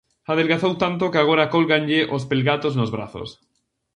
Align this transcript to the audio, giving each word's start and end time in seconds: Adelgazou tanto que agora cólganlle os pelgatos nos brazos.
Adelgazou 0.33 0.71
tanto 0.83 1.11
que 1.11 1.19
agora 1.21 1.51
cólganlle 1.55 2.01
os 2.15 2.23
pelgatos 2.31 2.73
nos 2.79 2.93
brazos. 2.95 3.29